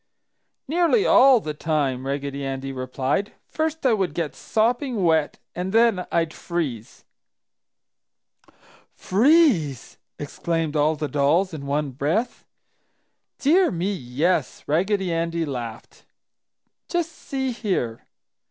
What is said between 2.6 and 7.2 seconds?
replied. "First I would get sopping wet and then I'd freeze!"